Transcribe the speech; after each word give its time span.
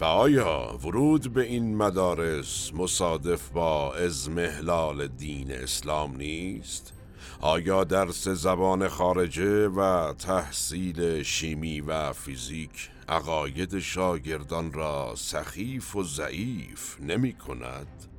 و 0.00 0.04
آیا 0.04 0.78
ورود 0.84 1.32
به 1.32 1.42
این 1.42 1.76
مدارس 1.76 2.70
مصادف 2.74 3.48
با 3.48 3.94
ازمهلال 3.94 5.06
دین 5.06 5.52
اسلام 5.52 6.16
نیست؟ 6.16 6.92
آیا 7.40 7.84
درس 7.84 8.28
زبان 8.28 8.88
خارجه 8.88 9.68
و 9.68 10.12
تحصیل 10.12 11.22
شیمی 11.22 11.80
و 11.80 12.12
فیزیک 12.12 12.90
عقاید 13.08 13.78
شاگردان 13.78 14.72
را 14.72 15.14
سخیف 15.16 15.96
و 15.96 16.02
ضعیف 16.02 17.00
نمی 17.00 17.32
کند؟ 17.32 18.15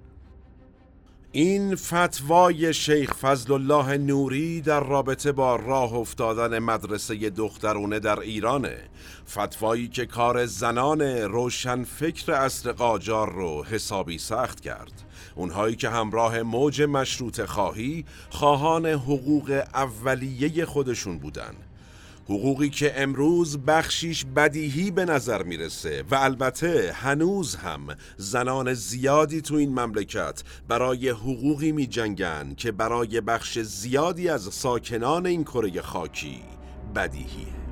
این 1.37 1.75
فتوای 1.75 2.73
شیخ 2.73 3.13
فضل 3.13 3.53
الله 3.53 3.97
نوری 3.97 4.61
در 4.61 4.79
رابطه 4.79 5.31
با 5.31 5.55
راه 5.55 5.93
افتادن 5.93 6.59
مدرسه 6.59 7.29
دخترونه 7.29 7.99
در 7.99 8.19
ایرانه. 8.19 8.77
فتوایی 9.29 9.87
که 9.87 10.05
کار 10.05 10.45
زنان 10.45 11.01
روشن 11.01 11.83
فکر 11.83 12.31
اصر 12.31 12.71
قاجار 12.71 13.33
رو 13.33 13.63
حسابی 13.63 14.17
سخت 14.17 14.59
کرد. 14.59 14.91
اونهایی 15.35 15.75
که 15.75 15.89
همراه 15.89 16.41
موج 16.41 16.81
مشروط 16.81 17.41
خواهی 17.41 18.05
خواهان 18.29 18.85
حقوق 18.85 19.63
اولیه 19.73 20.65
خودشون 20.65 21.19
بودن. 21.19 21.66
حقوقی 22.29 22.69
که 22.69 23.01
امروز 23.01 23.57
بخشیش 23.57 24.25
بدیهی 24.25 24.91
به 24.91 25.05
نظر 25.05 25.43
می‌رسه 25.43 26.03
و 26.11 26.15
البته 26.15 26.91
هنوز 26.95 27.55
هم 27.55 27.87
زنان 28.17 28.73
زیادی 28.73 29.41
تو 29.41 29.55
این 29.55 29.79
مملکت 29.79 30.43
برای 30.67 31.09
حقوقی 31.09 31.71
می 31.71 31.87
جنگن 31.87 32.53
که 32.57 32.71
برای 32.71 33.21
بخش 33.21 33.59
زیادی 33.59 34.29
از 34.29 34.41
ساکنان 34.41 35.25
این 35.25 35.43
کره 35.43 35.81
خاکی 35.81 36.41
بدیهیه. 36.95 37.66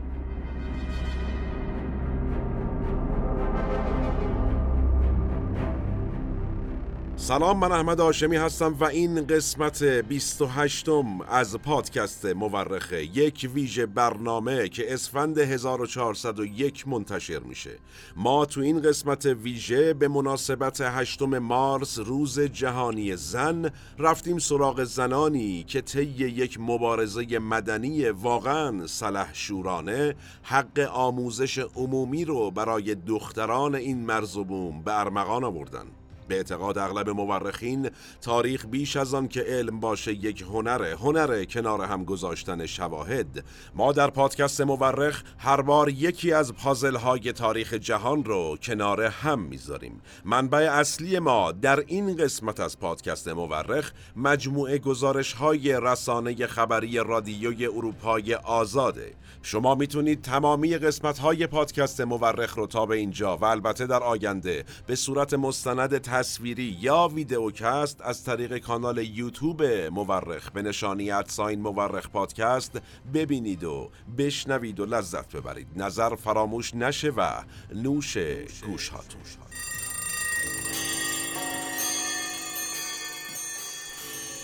سلام 7.17 7.59
من 7.59 7.71
احمد 7.71 8.01
آشمی 8.01 8.35
هستم 8.35 8.75
و 8.79 8.83
این 8.83 9.27
قسمت 9.27 9.83
28 9.83 10.89
م 10.89 11.21
از 11.27 11.57
پادکست 11.57 12.25
مورخه 12.25 13.03
یک 13.03 13.49
ویژه 13.53 13.85
برنامه 13.85 14.69
که 14.69 14.93
اسفند 14.93 15.37
1401 15.37 16.87
منتشر 16.87 17.39
میشه. 17.39 17.69
ما 18.15 18.45
تو 18.45 18.61
این 18.61 18.81
قسمت 18.81 19.25
ویژه 19.25 19.93
به 19.93 20.07
مناسبت 20.07 20.81
8 20.81 21.21
مارس 21.21 21.99
روز 21.99 22.39
جهانی 22.39 23.15
زن 23.15 23.71
رفتیم 23.99 24.37
سراغ 24.37 24.83
زنانی 24.83 25.63
که 25.63 25.81
طی 25.81 26.03
یک 26.03 26.59
مبارزه 26.59 27.39
مدنی 27.39 28.09
واقعا 28.09 28.87
صلح 28.87 29.33
شورانه 29.33 30.15
حق 30.43 30.79
آموزش 30.93 31.57
عمومی 31.57 32.25
رو 32.25 32.51
برای 32.51 32.95
دختران 32.95 33.75
این 33.75 34.05
مرزبوم 34.05 34.81
به 34.81 34.99
ارمغان 34.99 35.43
آوردن. 35.43 35.85
به 36.27 36.35
اعتقاد 36.35 36.77
اغلب 36.77 37.09
مورخین 37.09 37.89
تاریخ 38.21 38.65
بیش 38.65 38.97
از 38.97 39.13
آن 39.13 39.27
که 39.27 39.41
علم 39.41 39.79
باشه 39.79 40.13
یک 40.13 40.41
هنره 40.41 40.95
هنره 40.95 41.45
کنار 41.45 41.81
هم 41.81 42.03
گذاشتن 42.03 42.65
شواهد. 42.65 43.43
ما 43.75 43.91
در 43.91 44.09
پادکست 44.09 44.61
مورخ 44.61 45.23
هر 45.37 45.61
بار 45.61 45.89
یکی 45.89 46.33
از 46.33 46.53
پازل 46.53 46.95
های 46.95 47.31
تاریخ 47.31 47.73
جهان 47.73 48.23
رو 48.23 48.57
کنار 48.61 49.01
هم 49.01 49.39
می‌ذاریم. 49.39 50.01
منبع 50.25 50.57
اصلی 50.71 51.19
ما 51.19 51.51
در 51.51 51.83
این 51.87 52.15
قسمت 52.15 52.59
از 52.59 52.79
پادکست 52.79 53.27
مورخ 53.27 53.91
مجموعه 54.15 54.77
گزارش 54.77 55.33
های 55.33 55.79
رسانه 55.81 56.47
خبری 56.47 56.97
رادیوی 56.97 57.65
اروپای 57.65 58.33
آزاده. 58.33 59.13
شما 59.41 59.75
می‌تونید 59.75 60.21
تمامی 60.21 60.77
قسمت 60.77 61.19
های 61.19 61.47
پادکست 61.47 62.01
مورخ 62.01 62.53
رو 62.57 62.67
تا 62.67 62.85
به 62.85 62.95
اینجا 62.95 63.37
و 63.37 63.45
البته 63.45 63.87
در 63.87 64.03
آینده 64.03 64.65
به 64.87 64.95
صورت 64.95 65.33
مستند 65.33 66.01
تصویری 66.15 66.77
یا 66.81 67.07
ویدئوکست 67.07 68.01
از 68.01 68.23
طریق 68.23 68.57
کانال 68.57 68.97
یوتیوب 68.97 69.63
مورخ 69.63 70.51
به 70.51 70.61
نشانی 70.61 71.11
ادساین 71.11 71.61
مورخ 71.61 72.09
پادکست 72.09 72.81
ببینید 73.13 73.63
و 73.63 73.89
بشنوید 74.17 74.79
و 74.79 74.85
لذت 74.85 75.35
ببرید. 75.35 75.67
نظر 75.75 76.15
فراموش 76.15 76.75
نشه 76.75 77.09
و 77.09 77.41
نوش 77.73 78.17
گوش 78.65 78.89
هاتون 78.89 79.21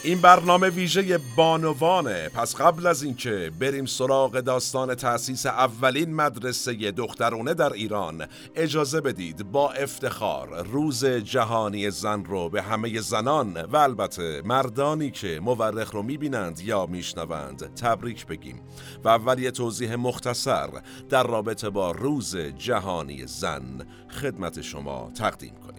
این 0.03 0.22
برنامه 0.22 0.69
ویژه 0.69 1.19
بانوانه 1.35 2.29
پس 2.29 2.56
قبل 2.56 2.88
از 2.88 3.03
اینکه 3.03 3.51
بریم 3.59 3.85
سراغ 3.85 4.39
داستان 4.39 4.95
تأسیس 4.95 5.45
اولین 5.45 6.13
مدرسه 6.13 6.91
دخترونه 6.91 7.53
در 7.53 7.73
ایران 7.73 8.28
اجازه 8.56 9.01
بدید 9.01 9.51
با 9.51 9.72
افتخار 9.72 10.67
روز 10.67 11.06
جهانی 11.06 11.91
زن 11.91 12.23
رو 12.25 12.50
به 12.50 12.61
همه 12.61 13.01
زنان 13.01 13.61
و 13.61 13.78
البته 13.78 14.41
مردانی 14.45 15.11
که 15.11 15.40
مورخ 15.40 15.91
رو 15.91 16.03
می‌بینند 16.03 16.59
یا 16.59 16.85
میشنوند 16.85 17.75
تبریک 17.75 18.28
بگیم. 18.28 18.61
و 19.03 19.07
اول 19.07 19.40
یه 19.40 19.51
توضیح 19.51 19.95
مختصر 19.95 20.69
در 21.09 21.23
رابطه 21.23 21.69
با 21.69 21.91
روز 21.91 22.38
جهانی 22.38 23.28
زن 23.28 23.88
خدمت 24.22 24.61
شما 24.61 25.11
تقدیم 25.16 25.56
کنیم. 25.56 25.71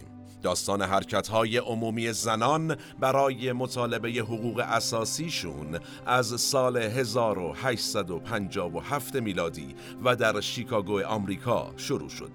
داستان 0.43 0.83
حرکت 0.83 1.29
های 1.29 1.57
عمومی 1.57 2.13
زنان 2.13 2.77
برای 3.01 3.53
مطالبه 3.53 4.11
حقوق 4.11 4.59
اساسیشون 4.59 5.79
از 6.07 6.41
سال 6.41 6.77
1857 6.77 9.17
میلادی 9.17 9.75
و 10.05 10.17
در 10.17 10.41
شیکاگو 10.41 11.05
آمریکا 11.05 11.73
شروع 11.77 12.09
شد. 12.09 12.31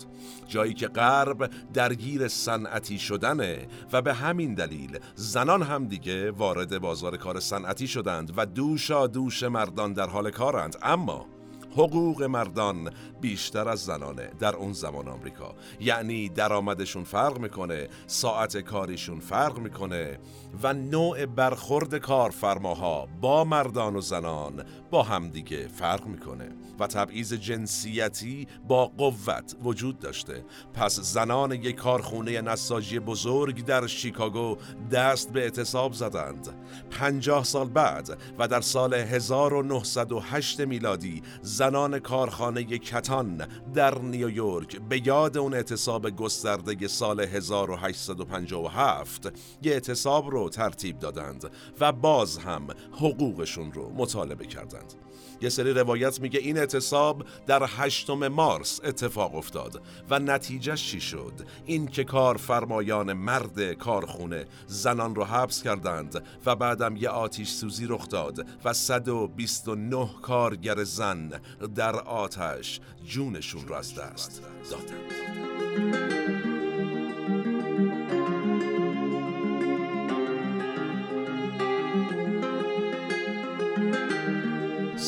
جایی 0.48 0.74
که 0.74 0.88
غرب 0.88 1.52
درگیر 1.74 2.28
صنعتی 2.28 3.00
شدنه 3.00 3.68
و 3.94 4.02
به 4.02 4.14
همین 4.14 4.54
دلیل 4.54 5.00
زنان 5.16 5.62
هم 5.62 5.88
دیگه 5.88 6.32
وارد 6.32 6.80
بازار 6.80 7.18
کار 7.18 7.40
صنعتی 7.40 7.88
شدند 7.88 8.34
و 8.38 8.46
دوشا 8.46 9.08
دوش 9.08 9.44
مردان 9.44 9.94
در 9.94 10.08
حال 10.08 10.32
کارند. 10.32 10.76
اما 10.82 11.37
حقوق 11.72 12.24
مردان 12.24 12.92
بیشتر 13.22 13.70
از 13.70 13.80
زنانه 13.80 14.30
در 14.40 14.56
اون 14.56 14.74
زمان 14.74 15.08
آمریکا. 15.08 15.56
یعنی 15.80 16.30
درآمدشون 16.30 17.04
فرق 17.04 17.38
می‌کنه 17.40 17.88
ساعت 18.08 18.58
کاریشون 18.58 19.20
فرق 19.20 19.58
می‌کنه 19.58 20.20
و 20.64 20.74
نوع 20.74 21.26
برخورد 21.26 21.96
کارفرماها 21.96 23.08
با 23.22 23.44
مردان 23.44 23.96
و 23.96 24.02
زنان 24.02 24.64
با 24.92 25.04
همدیگه 25.04 25.68
فرق 25.68 26.06
می‌کنه 26.06 26.50
و 26.80 26.88
تبعیض 26.88 27.34
جنسیتی 27.34 28.48
با 28.68 28.86
قوت 28.86 29.56
وجود 29.64 30.00
داشته. 30.00 30.46
پس 30.74 31.00
زنان 31.00 31.52
یک 31.52 31.76
کارخونه 31.76 32.42
نساجی 32.42 33.00
بزرگ 33.00 33.66
در 33.66 33.88
شیکاگو 33.88 34.58
دست 34.92 35.34
به 35.34 35.42
اعتصاب 35.42 35.94
زدند. 35.94 36.50
پنجاه 36.92 37.44
سال 37.44 37.70
بعد 37.70 38.18
و 38.40 38.48
در 38.48 38.62
سال 38.62 38.94
1908 38.94 40.60
میلادی 40.60 41.22
زنان 41.68 42.00
کارخانه 42.00 42.64
کتان 42.64 43.48
در 43.74 44.00
نیویورک 44.00 44.82
به 44.90 45.08
یاد 45.08 45.38
اون 45.38 45.54
اعتصاب 45.54 46.10
گسترده 46.10 46.88
سال 46.88 47.20
1857 47.20 49.26
یه 49.62 49.72
اعتصاب 49.72 50.30
رو 50.30 50.50
ترتیب 50.50 51.00
دادند 51.00 51.52
و 51.80 51.92
باز 51.92 52.38
هم 52.38 52.68
حقوقشون 52.92 53.72
رو 53.72 53.92
مطالبه 53.96 54.46
کردند. 54.46 54.94
یه 55.42 55.50
سری 55.50 55.74
روایت 55.74 56.22
میگه 56.22 56.40
این 56.40 56.58
اعتصاب 56.58 57.24
در 57.48 57.64
هشتم 57.68 58.28
مارس 58.28 58.80
اتفاق 58.84 59.36
افتاد 59.36 59.82
و 60.10 60.20
نتیجهش 60.20 60.92
چی 60.92 61.02
شد؟ 61.02 61.34
این 61.66 61.88
که 61.88 62.04
کارفرمایان 62.04 63.14
مرد 63.14 63.74
کارخونه 63.74 64.46
زنان 64.68 65.16
رو 65.16 65.24
حبس 65.24 65.64
کردند 65.64 66.24
و 66.46 66.56
بعدم 66.56 66.96
یه 66.96 67.10
آتیش 67.10 67.50
سوزی 67.50 67.86
رخ 67.86 68.10
داد 68.10 68.48
و 68.66 68.74
129 68.74 70.10
کارگر 70.22 70.84
زن 70.84 71.42
در 71.76 71.96
آتش 71.96 72.80
جونشون 73.06 73.68
رو 73.68 73.76
از 73.76 73.96
دست 73.96 74.42
دادند 74.72 75.28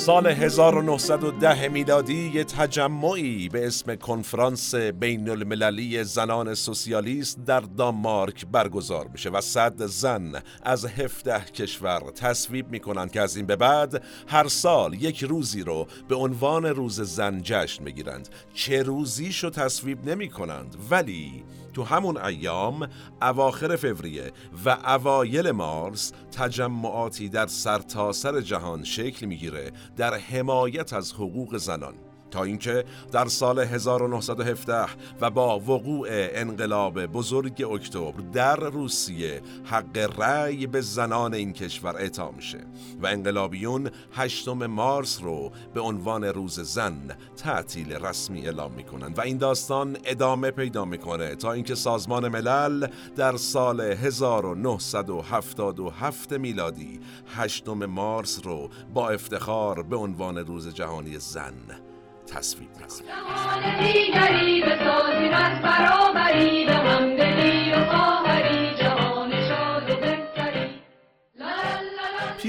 سال 0.10 0.28
1910 0.28 1.68
میلادی 1.68 2.32
یه 2.34 2.44
تجمعی 2.44 3.50
به 3.50 3.68
اسم 3.68 3.96
کنفرانس 3.96 4.76
بین 4.76 5.30
المللی 5.30 6.04
زنان 6.04 6.54
سوسیالیست 6.54 7.46
در 7.46 7.60
دانمارک 7.60 8.46
برگزار 8.46 9.08
میشه 9.08 9.30
و 9.30 9.42
صد 9.42 9.86
زن 9.86 10.42
از 10.64 10.86
17 10.86 11.40
کشور 11.40 12.00
تصویب 12.16 12.70
می‌کنن 12.70 13.10
که 13.10 13.22
از 13.22 13.38
این 13.38 13.46
به 13.46 13.56
بعد 13.56 14.04
هر 14.28 14.48
سال 14.48 14.94
یک 14.94 15.24
روزی 15.24 15.62
رو 15.62 15.88
به 16.08 16.16
عنوان 16.16 16.66
روز 16.66 17.02
زن 17.02 17.42
جشن 17.44 17.84
می‌گیرند. 17.84 18.30
چه 18.54 18.84
روزیشو 18.84 19.50
تصویب 19.50 20.10
نمی 20.10 20.30
کنند 20.30 20.76
ولی 20.90 21.44
تو 21.80 21.86
همون 21.86 22.18
ایام 22.18 22.90
اواخر 23.22 23.76
فوریه 23.76 24.32
و 24.66 24.70
اوایل 24.70 25.52
مارس 25.52 26.14
تجمعاتی 26.32 27.30
در 27.30 27.48
سرتاسر 27.48 28.32
سر 28.32 28.42
جهان 28.42 28.84
شکل 28.84 29.26
می‌گیره 29.26 29.72
در 29.98 30.14
حمایت 30.14 30.94
از 30.94 31.14
حقوق 31.14 31.58
زنان. 31.58 32.09
تا 32.32 32.44
اینکه 32.44 32.86
در 33.12 33.26
سال 33.26 33.60
1917 33.60 34.86
و 35.22 35.30
با 35.30 35.60
وقوع 35.60 36.08
انقلاب 36.12 37.06
بزرگ 37.06 37.66
اکتبر 37.74 38.14
در 38.34 38.56
روسیه 38.56 39.42
حق 39.66 40.20
رأی 40.20 40.68
به 40.68 40.82
زنان 40.82 41.34
این 41.34 41.54
کشور 41.54 41.96
اعطا 41.96 42.32
میشه 42.32 42.60
و 43.02 43.08
انقلابیون 43.08 43.90
8 44.14 44.48
مارس 44.48 45.22
رو 45.22 45.52
به 45.74 45.82
عنوان 45.82 46.24
روز 46.24 46.60
زن 46.60 47.18
تعطیل 47.38 47.94
رسمی 47.94 48.46
اعلام 48.46 48.72
می‌کنن 48.72 49.14
و 49.14 49.22
این 49.22 49.38
داستان 49.38 49.98
ادامه 50.06 50.52
پیدا 50.52 50.86
می‌کنه 50.86 51.36
تا 51.36 51.52
اینکه 51.52 51.76
سازمان 51.76 52.28
ملل 52.28 52.88
در 53.16 53.38
سال 53.38 53.82
1977 53.82 56.32
میلادی 56.32 57.00
8 57.36 57.68
مارس 57.68 58.40
رو 58.44 58.70
با 58.94 59.10
افتخار 59.10 59.84
به 59.84 59.96
عنوان 59.96 60.38
روز 60.38 60.74
جهانی 60.74 61.20
زن 61.20 61.89
تصویب 62.30 62.70
می‌کنه. 62.70 63.10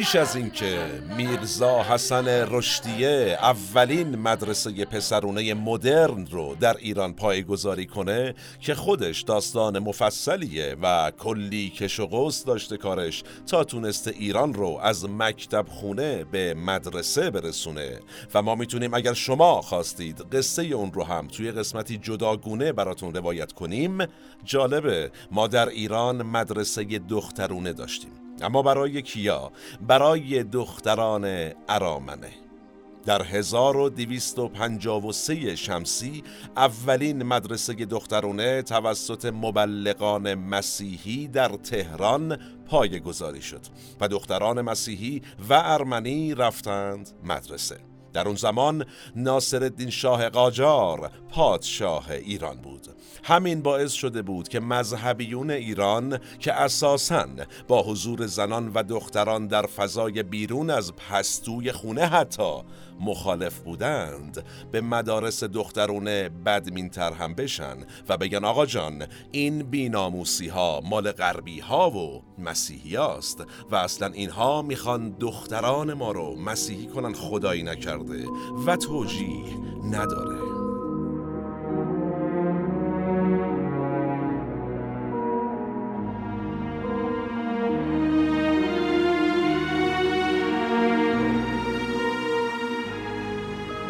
پیش 0.01 0.17
از 0.17 0.37
اینکه 0.37 1.03
میرزا 1.17 1.83
حسن 1.83 2.29
رشدیه 2.29 3.39
اولین 3.43 4.17
مدرسه 4.17 4.85
پسرونه 4.85 5.55
مدرن 5.55 6.27
رو 6.27 6.57
در 6.61 6.77
ایران 6.77 7.15
پایگذاری 7.15 7.87
کنه 7.87 8.35
که 8.61 8.75
خودش 8.75 9.21
داستان 9.21 9.79
مفصلیه 9.79 10.77
و 10.83 11.13
کلی 11.19 11.71
کش 11.71 12.01
و 12.01 12.07
قوس 12.07 12.45
داشته 12.45 12.77
کارش 12.77 13.23
تا 13.47 13.65
تونسته 13.65 14.11
ایران 14.11 14.55
رو 14.55 14.79
از 14.83 15.05
مکتب 15.09 15.67
خونه 15.69 16.25
به 16.25 16.55
مدرسه 16.55 17.31
برسونه. 17.31 18.01
و 18.35 18.43
ما 18.43 18.55
می‌تونیم 18.55 18.95
اگر 18.95 19.15
شما 19.15 19.63
خواستید 19.63 20.21
قصه 20.21 20.63
اون 20.63 20.93
رو 20.93 21.05
هم 21.05 21.29
توی 21.29 21.53
قسمتی 21.53 21.99
جداگونه 21.99 22.73
براتون 22.73 23.15
روایت 23.15 23.53
کنیم 23.53 23.99
جالبه 24.45 25.11
ما 25.31 25.47
در 25.47 25.69
ایران 25.69 26.23
مدرسه 26.23 26.85
دخترونه 26.85 27.73
داشتیم. 27.73 28.20
اما 28.43 28.63
برای 28.63 29.03
کیا؟ 29.03 29.53
برای 29.81 30.45
دختران 30.45 31.53
ارامنه. 31.69 32.31
در 33.05 33.23
1253 33.23 35.57
شمسی 35.57 36.25
اولین 36.57 37.23
مدرسه 37.23 37.75
دخترانه 37.75 38.63
توسط 38.63 39.25
مبلغان 39.25 40.35
مسیحی 40.35 41.29
در 41.29 41.49
تهران 41.49 42.39
پای 42.67 43.01
گذاری 43.01 43.43
شد 43.43 43.61
و 44.01 44.09
دختران 44.09 44.61
مسیحی 44.61 45.23
و 45.49 45.63
ارمنی 45.65 46.35
رفتند 46.35 47.11
مدرسه. 47.25 47.90
در 48.13 48.27
اون 48.27 48.37
زمان 48.37 48.85
ناصر 49.17 49.63
الدین 49.63 49.91
شاه 49.91 50.29
قاجار 50.29 51.11
پادشاه 51.31 52.11
ایران 52.11 52.57
بود. 52.57 52.89
همین 53.25 53.63
باعث 53.63 53.93
شده 53.93 54.23
بود 54.23 54.49
که 54.49 54.61
مذهبیون 54.61 55.51
ایران 55.51 56.19
که 56.39 56.53
اساساً 56.53 57.27
با 57.69 57.83
حضور 57.83 58.27
زنان 58.27 58.73
و 58.75 58.83
دختران 58.83 59.47
در 59.47 59.67
فضای 59.67 60.23
بیرون 60.23 60.71
از 60.71 60.93
پستوی 60.97 61.73
خونه 61.73 62.07
حتی 62.07 62.63
مخالف 63.01 63.59
بودند 63.59 64.45
به 64.73 64.81
مدارس 64.81 65.45
دخترونه 65.45 66.29
بدمینتر 66.29 67.13
هم 67.13 67.35
بشن 67.35 67.77
و 68.09 68.17
بگن 68.17 68.45
آقا 68.45 68.67
جان 68.67 69.07
این 69.33 69.63
بیناموسی 69.63 70.49
ها 70.49 70.81
مال 70.85 71.13
غربی 71.13 71.61
ها 71.61 71.91
و 71.91 72.23
مسیحی 72.39 72.97
هاست 72.97 73.45
و 73.71 73.77
اصلا 73.77 74.07
اینها 74.07 74.63
می‌خوان 74.63 75.11
دختران 75.11 75.93
ما 75.93 76.13
رو 76.13 76.37
مسیحی 76.37 76.87
کنن 76.87 77.13
خدایی 77.13 77.63
نکرده 77.63 78.27
و 78.67 78.77
توجیه 78.77 79.45
نداره. 79.93 80.50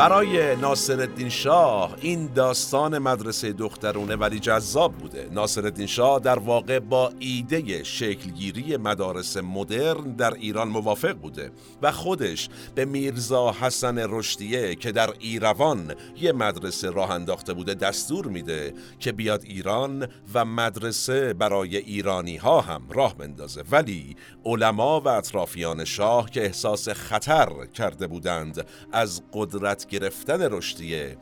برای 0.00 0.56
ناصرالدین 0.56 1.28
شاه 1.28 1.96
این 2.00 2.26
داستان 2.34 2.98
مدرسه 2.98 3.52
دخترونه 3.52 4.16
ولی 4.16 4.38
جذاب 4.38 4.92
بوده. 4.92 5.28
ناصرالدین 5.32 5.86
شاه 5.86 6.20
در 6.20 6.38
واقع 6.38 6.78
با 6.78 7.12
ایده 7.18 7.82
شکلگیری 7.84 8.76
مدارس 8.76 9.36
مدرن 9.36 10.12
در 10.12 10.34
ایران 10.34 10.68
موافق 10.68 11.12
بوده 11.12 11.50
و 11.82 11.92
خودش 11.92 12.48
به 12.74 12.84
میرزا 12.84 13.52
حسن 13.52 13.98
رشدیه 13.98 14.74
که 14.74 14.92
در 14.92 15.10
ایروان 15.18 15.94
یه 16.16 16.32
مدرسه 16.32 16.90
راه 16.90 17.10
انداخته 17.10 17.52
بوده 17.54 17.74
دستور 17.74 18.26
میده 18.26 18.74
که 19.00 19.12
بیاد 19.12 19.42
ایران 19.44 20.08
و 20.34 20.44
مدرسه 20.44 21.32
برای 21.32 21.76
ایرانی 21.76 22.36
ها 22.36 22.60
هم 22.60 22.82
راه 22.90 23.16
بندازه. 23.16 23.62
ولی 23.70 24.16
علما 24.44 25.00
و 25.00 25.08
اطرافیان 25.08 25.84
شاه 25.84 26.30
که 26.30 26.44
احساس 26.44 26.88
خطر 26.88 27.48
کرده 27.74 28.06
بودند 28.06 28.66
از 28.92 29.22
قدرت 29.32 29.89
گرفتن 29.90 30.42
رشدیه 30.42 31.16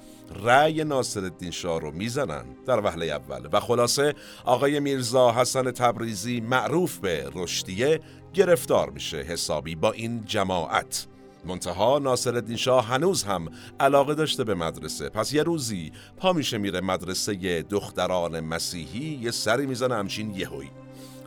رأی 0.44 0.85
ناصر 0.85 1.20
الدین 1.20 1.50
شاه 1.50 1.81
رو 1.81 1.91
می‌زنن 1.91 2.44
در 2.67 2.81
وهله 2.81 3.06
اول. 3.06 3.49
و 3.53 3.61
خلاصه 3.61 4.15
آقای 4.44 4.81
میرزا 4.81 5.32
حسن 5.32 5.70
تبریزی 5.70 6.41
معروف 6.41 6.99
به 6.99 7.31
رشدیه 7.35 8.00
گرفتار 8.35 8.91
میشه 8.91 9.17
حسابی 9.17 9.75
با 9.75 9.93
این 9.93 10.25
جماعت. 10.25 11.06
منتها 11.44 11.99
ناصر 11.99 12.35
الدین 12.35 12.56
شاه 12.56 12.87
هنوز 12.87 13.25
هم 13.25 13.49
علاقه 13.81 14.15
داشته 14.15 14.44
به 14.44 14.55
مدرسه. 14.55 15.09
پس 15.09 15.32
یه 15.32 15.43
روزی 15.43 15.93
پا 16.17 16.32
میشه 16.32 16.59
میره 16.59 16.81
مدرسه 16.81 17.62
دختران 17.62 18.41
مسیحی 18.41 19.20
یه 19.23 19.31
سری 19.31 19.67
می‌زنه 19.67 19.94
همچین 19.94 20.35
یهویی. 20.35 20.70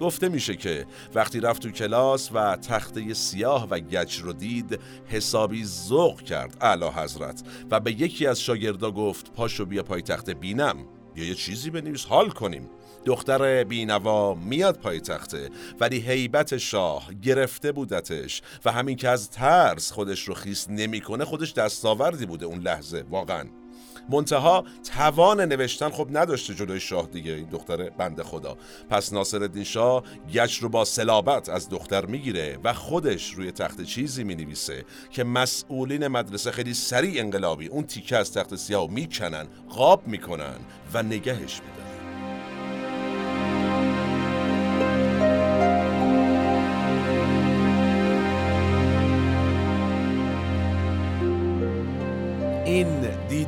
گفته 0.02 0.30
میشه 0.30 0.56
که 0.56 0.86
وقتی 1.16 1.40
رفت 1.40 1.62
تو 1.62 1.72
کلاس 1.72 2.30
و 2.34 2.56
تخته 2.56 3.14
سیاه 3.14 3.68
و 3.70 3.80
گچ 3.80 4.20
رو 4.20 4.34
دید 4.34 4.80
حسابی 5.08 5.66
ذوق 5.66 6.22
کرد 6.22 6.58
اعلی 6.62 6.86
حضرت. 6.86 7.44
و 7.72 7.80
به 7.80 7.92
یکی 7.92 8.28
از 8.28 8.42
شاگردا 8.42 8.92
گفت 8.92 9.34
پاشو 9.34 9.66
بیا 9.66 9.84
پای 9.84 10.02
تخت 10.02 10.30
بینم 10.30 10.78
یا 11.16 11.26
یه 11.26 11.36
چیزی 11.36 11.70
بنویس 11.70 12.06
حال 12.06 12.30
کنیم. 12.30 12.70
دختر 13.06 13.64
بینوا 13.64 14.34
میاد 14.34 14.80
پای 14.80 15.00
تخته 15.00 15.50
ولی 15.80 16.00
حیبت 16.00 16.58
شاه 16.58 17.14
گرفته 17.22 17.72
بودتش 17.72 18.42
و 18.66 18.72
همین 18.72 18.96
که 18.96 19.10
از 19.10 19.30
ترس 19.30 19.92
خودش 19.92 20.28
رو 20.28 20.34
خیس 20.34 20.70
نمی‌کنه 20.70 21.26
خودش 21.26 21.54
دستاوردی 21.54 22.26
بوده 22.26 22.46
اون 22.46 22.60
لحظه 22.60 23.04
واقعا. 23.10 23.61
منتها 24.10 24.64
توان 24.84 25.42
نوشتن 25.42 25.90
خب 25.90 26.08
نداشته 26.12 26.54
جلوی 26.54 26.80
شاه 26.80 27.06
دیگه 27.06 27.32
این 27.32 27.50
دختر 27.50 27.90
بنده 27.90 28.24
خدا. 28.24 28.58
پس 28.90 29.14
ناصر 29.14 29.42
الدین 29.42 29.64
شاه 29.64 30.04
گچ 30.34 30.58
رو 30.58 30.70
با 30.70 30.86
سلابت 30.86 31.50
از 31.50 31.70
دختر 31.70 32.06
می‌گیره 32.06 32.60
و 32.64 32.74
خودش 32.74 33.34
روی 33.34 33.52
تخت 33.52 33.82
چیزی 33.82 34.24
می‌نویسه 34.24 34.86
که 35.10 35.24
مسئولین 35.24 36.08
مدرسه 36.08 36.52
خیلی 36.52 36.74
سریع 36.74 37.22
انقلابی 37.22 37.68
اون 37.68 37.84
تیکه 37.84 38.18
از 38.18 38.34
تخت 38.34 38.56
سیاه 38.56 38.90
می‌کنن 38.90 39.48
قاب 39.70 40.08
می‌کنن 40.08 40.56
و 40.94 41.04
نگهش 41.04 41.62
میدن. 41.62 41.91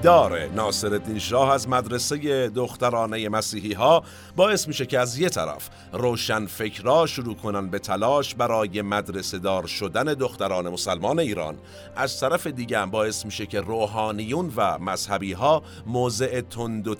دیدار 0.04 0.46
ناصر 0.46 1.18
شاه 1.18 1.52
از 1.52 1.70
مدرسه 1.70 2.50
دخترانه 2.50 3.30
مسیحی 3.30 3.74
ها 3.74 4.04
باعث 4.36 4.68
میشه 4.68 4.86
که 4.86 5.00
از 5.00 5.20
یه 5.20 5.30
طرف 5.30 5.70
روشن 5.94 6.46
فکرا 6.46 7.06
شروع 7.06 7.36
کنن 7.36 7.70
به 7.70 7.80
تلاش 7.80 8.36
برای 8.36 8.82
مدرسه 8.82 9.40
دار 9.40 9.68
شدن 9.68 10.04
دختران 10.04 10.70
مسلمان 10.70 11.20
ایران. 11.20 11.58
از 11.96 12.20
طرف 12.20 12.48
دیگه 12.48 12.80
هم 12.80 12.92
باعث 12.92 13.26
میشه 13.26 13.46
که 13.46 13.62
روحانیون 13.62 14.54
و 14.56 14.80
مذهبی 14.80 15.34
ها 15.34 15.64
موضع 15.86 16.42
تند 16.42 16.98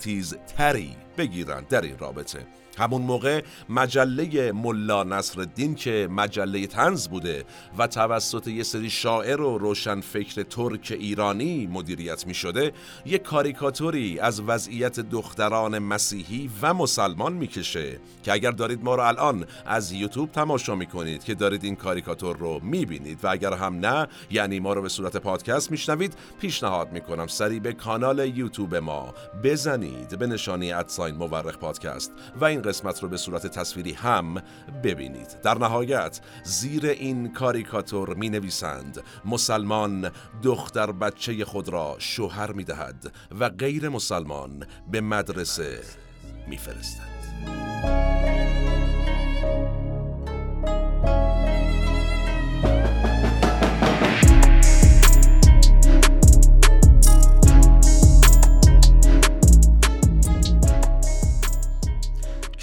تری 0.56 0.96
بگیرن. 1.18 1.66
در 1.70 1.80
این 1.80 1.98
رابطه 1.98 2.46
همون 2.78 3.02
موقع 3.02 3.42
مجله 3.68 4.52
ملا 4.52 5.04
نصرالدین 5.04 5.74
که 5.74 6.08
مجله 6.10 6.66
تنز 6.66 7.08
بوده 7.08 7.44
و 7.78 7.86
توسط 7.86 8.48
یه 8.48 8.62
سری 8.62 8.90
شاعر 8.90 9.40
و 9.40 9.58
روشنفکر 9.58 10.42
ترک 10.42 10.96
ایرانی 11.00 11.66
مدیریت 11.66 12.26
می 12.26 12.34
شده 12.34 12.72
یه 13.06 13.18
کاریکاتوری 13.18 14.18
از 14.18 14.40
وضعیت 14.40 15.00
دختران 15.00 15.78
مسیحی 15.78 16.50
و 16.62 16.74
مسلمان 16.74 17.32
می‌کشه 17.32 18.00
که 18.22 18.32
اگر 18.32 18.50
دارید 18.50 18.84
ما 18.84 18.94
رو 18.94 19.02
الان 19.02 19.46
از 19.66 19.92
یوتیوب 19.92 20.32
تماشا 20.32 20.74
می‌کنید 20.74 21.24
که 21.24 21.34
دارید 21.34 21.64
این 21.64 21.76
کاریکاتور 21.76 22.36
رو 22.36 22.60
می‌بینید 22.62 23.24
و 23.24 23.28
اگر 23.28 23.52
هم 23.52 23.86
نه 23.86 24.06
یعنی 24.30 24.60
ما 24.60 24.72
رو 24.72 24.82
به 24.82 24.88
صورت 24.88 25.16
پادکست 25.16 25.70
میشنوید 25.70 26.14
پیشنهاد 26.40 26.92
می‌کنم 26.92 27.26
سریع 27.26 27.60
به 27.60 27.72
کانال 27.72 28.18
یوتیوب 28.36 28.74
ما 28.74 29.14
بزنید 29.44 30.18
به 30.18 30.26
نشانی 30.26 30.72
ادساین 30.72 31.14
مورخ 31.16 31.58
پادکست 31.58 32.12
و 32.40 32.44
این 32.44 32.63
قسمت 32.64 33.02
رو 33.02 33.08
به 33.08 33.16
صورت 33.16 33.46
تصویری 33.46 33.92
هم 33.92 34.42
ببینید 34.82 35.40
در 35.42 35.58
نهایت 35.58 36.20
زیر 36.44 36.86
این 36.86 37.32
کاریکاتور 37.32 38.14
می 38.14 38.30
نویسند 38.30 39.02
مسلمان 39.24 40.10
دختر 40.42 40.92
بچه 40.92 41.44
خود 41.44 41.68
را 41.68 41.96
شوهر 41.98 42.52
می 42.52 42.64
دهد 42.64 43.12
و 43.40 43.48
غیر 43.48 43.88
مسلمان 43.88 44.66
به 44.90 45.00
مدرسه 45.00 45.78
می 46.48 46.58
فرستد. 46.58 48.13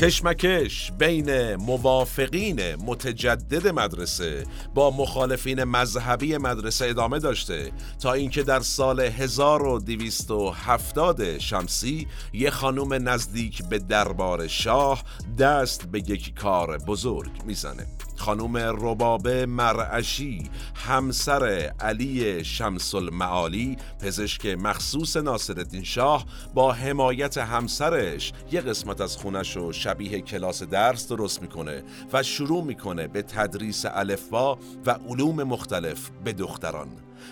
کشمکش 0.02 0.92
بین 1.00 1.56
موافقین 1.56 2.76
متجدد 2.76 3.68
مدرسه 3.68 4.44
با 4.74 4.92
مخالفین 4.92 5.64
مذهبی 5.64 6.38
مدرسه 6.38 6.86
ادامه 6.86 7.20
داشته 7.20 7.72
تا 8.00 8.14
اینکه 8.14 8.44
در 8.44 8.60
سال 8.60 9.00
1270 9.00 11.38
شمسی 11.38 12.08
یه 12.34 12.50
خانوم 12.50 13.10
نزدیک 13.10 13.64
به 13.70 13.80
دربار 13.80 14.48
شاه 14.48 15.04
دست 15.40 15.86
به 15.86 16.00
یک 16.00 16.36
کار 16.36 16.78
بزرگ 16.78 17.32
می‌زنه. 17.46 17.88
خانوم 18.22 18.58
ربابه 18.58 19.46
مرعشی 19.46 20.50
همسر 20.76 21.72
علی 21.80 22.44
شمس 22.44 22.96
المعالی 22.96 23.78
پزشک 24.00 24.46
مخصوص 24.46 25.18
ناصرالدین 25.18 25.84
شاه 25.84 26.26
با 26.54 26.72
حمایت 26.72 27.38
همسرش 27.38 28.34
یه 28.52 28.62
قسمت 28.62 29.02
از 29.02 29.18
خونش 29.18 29.56
رو 29.58 29.72
شبیه 29.72 30.22
کلاس 30.22 30.64
درس 30.64 31.08
درست 31.08 31.42
می‌کنه 31.42 31.84
و 32.14 32.24
شروع 32.24 32.64
می‌کنه 32.64 33.08
به 33.08 33.22
تدریس 33.22 33.86
الفبا 33.86 34.60
و 34.86 34.92
علوم 34.92 35.44
مختلف 35.44 36.10
به 36.24 36.34
دختران. 36.34 36.88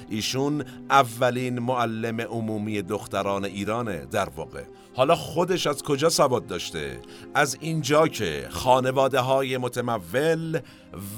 ایشون 0.09 0.63
اولین 0.89 1.59
معلم 1.59 2.21
عمومی 2.21 2.81
دختران 2.81 3.45
ایرانه 3.45 4.05
در 4.05 4.29
واقع 4.29 4.63
حالا 4.95 5.15
خودش 5.15 5.67
از 5.67 5.83
کجا 5.83 6.09
سواد 6.09 6.47
داشته؟ 6.47 6.99
از 7.33 7.57
اینجا 7.59 8.07
که 8.07 8.47
خانواده 8.49 9.19
های 9.19 9.57
متمول 9.57 10.59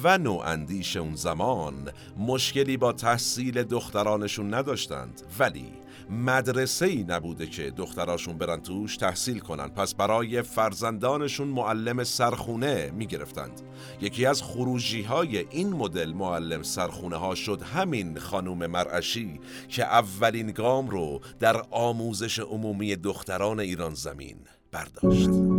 و 0.04 0.18
نواندیش 0.18 0.98
اون 0.98 1.16
زمان 1.16 1.92
مشکلی 2.18 2.78
با 2.78 2.94
تحصیل 2.94 3.64
دخترانشون 3.64 4.54
نداشتند 4.54 5.22
ولی 5.40 5.81
مدرسه 6.12 6.86
ای 6.86 7.06
نبوده 7.08 7.48
که 7.48 7.72
دختراشون 7.72 8.38
برن 8.38 8.62
توش 8.62 8.98
تحصیل 8.98 9.40
کنن. 9.40 9.68
پس 9.68 9.96
برای 9.96 10.42
فرزندانشون 10.42 11.48
معلم 11.48 12.04
سرخونه 12.04 12.92
می 12.92 13.08
گرفتند 13.08 13.62
یکی 14.02 14.26
از 14.26 14.44
خروجی 14.44 15.02
های 15.02 15.38
این 15.38 15.70
مدل 15.70 16.14
معلم 16.14 16.64
سرخونه 16.64 17.16
ها 17.16 17.36
شد 17.36 17.62
همین 17.62 18.20
خانوم 18.20 18.66
مرعشی 18.66 19.40
که 19.68 19.86
اولین 19.86 20.52
گام 20.52 20.90
رو 20.90 21.22
در 21.40 21.64
آموزش 21.72 22.40
عمومی 22.40 22.96
دختران 22.96 23.60
ایران 23.60 23.94
زمین 23.94 24.38
برداشت. 24.72 25.51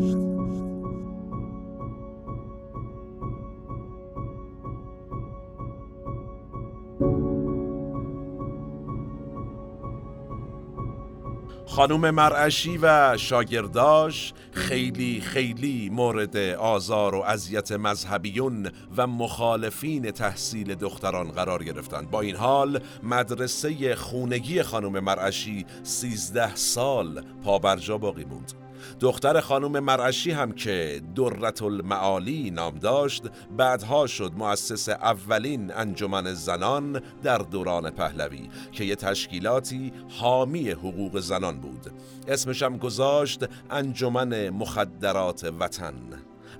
خانوم 11.73 12.11
مرعشی 12.11 12.79
و 12.83 13.17
شاگرداش 13.17 14.33
خیلی 14.52 15.21
خیلی 15.21 15.91
مورد 15.93 16.37
آزار 16.57 17.14
و 17.14 17.19
اذیت 17.19 17.73
مذهبیون 17.73 18.71
و 18.97 19.07
مخالفین 19.07 20.11
تحصیل 20.11 20.75
دختران 20.75 21.31
قرار 21.31 21.64
گرفتند. 21.64 22.11
با 22.11 22.21
این 22.21 22.37
حال 22.37 22.81
مدرسه 23.02 23.95
خونگی 23.95 24.62
خانوم 24.62 25.00
مرعشی 25.00 25.67
سیزده 25.83 26.57
سال 26.57 27.25
پابرجا 27.45 27.99
باقی 27.99 28.25
موند. 28.25 28.62
دختر 29.01 29.41
خانم 29.41 29.79
مرعشی 29.79 30.31
هم 30.31 30.53
که 30.53 31.03
درت 31.17 31.62
المعالی 31.62 32.51
نام 32.51 32.79
داشت 32.79 33.23
بعدها 33.57 34.07
شد 34.07 34.33
مؤسس 34.37 34.89
اولین 34.89 35.73
انجمن 35.75 36.35
زنان 36.35 37.03
در 37.23 37.39
دوران 37.39 37.91
پهلوی 37.91 38.49
که 38.73 38.85
یه 38.85 38.97
تشکیلاتی 38.97 39.93
حامی 40.09 40.71
حقوق 40.71 41.21
زنان 41.21 41.61
بود. 41.61 41.91
اسمش 42.29 42.62
هم 42.62 42.77
گذاشت 42.77 43.45
انجمن 43.71 44.51
مخدرات 44.51 45.45
وطن. 45.61 45.95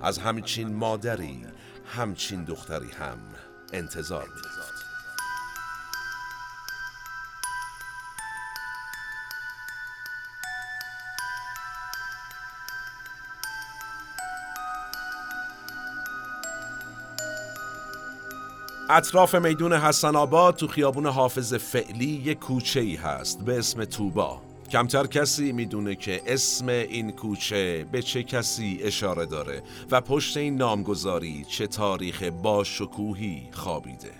از 0.01 0.17
همچین 0.17 0.75
مادری 0.75 1.41
همچین 1.85 2.43
دختری 2.43 2.89
هم 2.99 3.17
انتظار 3.73 4.27
می‌رفت 4.35 4.62
اطراف 18.95 19.35
میدون 19.35 19.73
حسن 19.73 20.15
آباد 20.15 20.55
تو 20.55 20.67
خیابون 20.67 21.05
حافظ 21.05 21.53
فعلی 21.53 22.21
یه 22.25 22.35
کوچه 22.35 22.79
ای 22.79 22.95
هست 22.95 23.45
به 23.45 23.57
اسم 23.57 23.85
توبا. 23.85 24.41
کمتر 24.71 25.07
کسی 25.07 25.51
می‌دونه 25.51 25.95
که 25.95 26.21
اسم 26.25 26.67
این 26.67 27.11
کوچه 27.11 27.85
به 27.91 28.01
چه 28.01 28.23
کسی 28.23 28.79
اشاره 28.83 29.25
داره 29.25 29.63
و 29.91 30.01
پشت 30.01 30.37
این 30.37 30.55
نامگذاری 30.55 31.45
چه 31.49 31.67
تاریخ 31.67 32.23
با 32.23 32.63
شکوهی 32.63 33.49
خوابیده. 33.51 34.11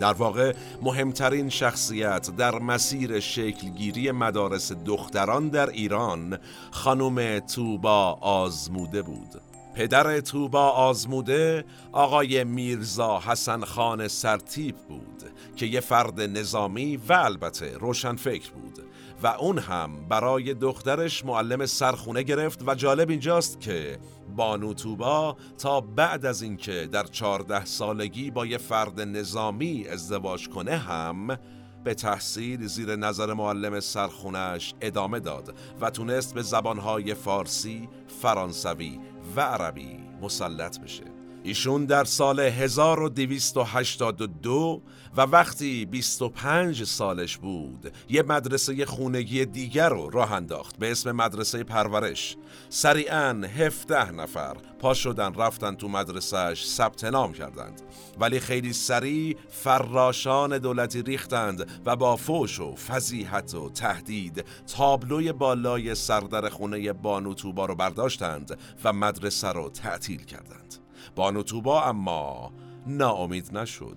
در 0.00 0.12
واقع 0.12 0.54
مهمترین 0.82 1.48
شخصیت 1.48 2.30
در 2.36 2.58
مسیر 2.58 3.20
شکلگیری 3.20 4.10
مدارس 4.10 4.72
دختران 4.72 5.48
در 5.48 5.70
ایران 5.70 6.38
خانم 6.70 7.38
توبا 7.38 8.12
آزموده 8.12 9.02
بود. 9.02 9.40
پدر 9.78 10.20
توبا 10.20 10.70
آزموده 10.70 11.64
آقای 11.92 12.44
میرزا 12.44 13.20
حسن 13.20 13.64
خان 13.64 14.08
سرتیب 14.08 14.76
بود 14.76 15.22
که 15.56 15.66
یه 15.66 15.80
فرد 15.80 16.20
نظامی 16.20 16.96
و 16.96 17.12
البته 17.12 17.76
روشنفکر 17.78 18.50
بود. 18.50 18.78
و 19.22 19.26
اون 19.26 19.58
هم 19.58 20.08
برای 20.08 20.54
دخترش 20.54 21.24
معلم 21.24 21.66
سرخونه 21.66 22.22
گرفت 22.22 22.68
و 22.68 22.74
جالب 22.74 23.10
اینجاست 23.10 23.60
که 23.60 23.98
بانو 24.36 24.74
توبا 24.74 25.36
تا 25.58 25.80
بعد 25.80 26.26
از 26.26 26.42
اینکه 26.42 26.88
در 26.92 27.04
چهارده 27.04 27.64
سالگی 27.64 28.30
با 28.30 28.46
یه 28.46 28.58
فرد 28.58 29.00
نظامی 29.00 29.88
ازدواج 29.88 30.48
کنه 30.48 30.76
هم 30.76 31.38
به 31.84 31.94
تحصیل 31.94 32.66
زیر 32.66 32.96
نظر 32.96 33.34
معلم 33.34 33.80
سرخونش 33.80 34.74
ادامه 34.80 35.20
داد 35.20 35.54
و 35.80 35.90
تونست 35.90 36.34
به 36.34 36.42
زبانهای 36.42 37.14
فارسی، 37.14 37.88
فرانسوی 38.22 38.98
و 39.36 39.40
عربی 39.40 39.98
مسلط 40.22 40.80
بشه. 40.80 41.17
ایشون 41.48 41.84
در 41.84 42.04
سال 42.04 42.40
1282 42.40 44.82
و 45.16 45.20
وقتی 45.20 45.86
25 45.86 46.84
سالش 46.84 47.36
بود 47.36 47.92
یه 48.08 48.22
مدرسه 48.22 48.86
خونگی 48.86 49.46
دیگر 49.46 49.88
رو 49.88 50.10
راه 50.10 50.32
انداخت 50.32 50.76
به 50.76 50.90
اسم 50.90 51.12
مدرسه 51.12 51.64
پرورش. 51.64 52.36
سریعا 52.68 53.42
17 53.56 54.10
نفر 54.10 54.56
پا 54.78 54.94
شدن 54.94 55.34
رفتن 55.34 55.74
تو 55.74 55.88
مدرسهش 55.88 56.66
ثبت 56.66 57.04
نام 57.04 57.32
کردند. 57.32 57.82
ولی 58.20 58.40
خیلی 58.40 58.72
سریع 58.72 59.36
فراشان 59.48 60.58
دولتی 60.58 61.02
ریختند 61.02 61.82
و 61.86 61.96
با 61.96 62.16
فوش 62.16 62.60
و 62.60 62.74
فضیحت 62.74 63.54
و 63.54 63.70
تهدید 63.70 64.44
تابلوی 64.76 65.32
بالای 65.32 65.94
سردر 65.94 66.48
خونه 66.48 66.92
بانو 66.92 67.34
توبا 67.34 67.66
رو 67.66 67.74
برداشتند 67.74 68.58
و 68.84 68.92
مدرسه 68.92 69.48
رو 69.48 69.70
تعطیل 69.70 70.24
کردند. 70.24 70.87
بانو 71.16 71.42
توبا 71.42 71.82
اما 71.82 72.52
ناامید 72.86 73.58
نشد. 73.58 73.96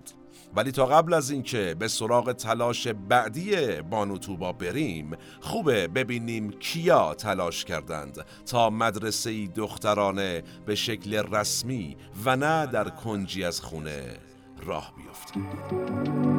ولی 0.55 0.71
تا 0.71 0.85
قبل 0.85 1.13
از 1.13 1.31
اینکه 1.31 1.75
به 1.79 1.87
سراغ 1.87 2.31
تلاش 2.31 2.87
بعدی 2.87 3.81
بانو 3.81 4.17
توبا 4.17 4.51
بریم 4.51 5.11
خوبه 5.41 5.87
ببینیم 5.87 6.51
کیا 6.51 7.13
تلاش 7.13 7.65
کردند 7.65 8.25
تا 8.45 8.69
مدرسه 8.69 9.47
دخترانه 9.47 10.43
به 10.65 10.75
شکل 10.75 11.35
رسمی 11.35 11.97
و 12.25 12.35
نه 12.35 12.65
در 12.65 12.89
کنجی 12.89 13.43
از 13.43 13.61
خونه 13.61 14.17
راه 14.65 14.93
بیفتیم. 14.97 16.30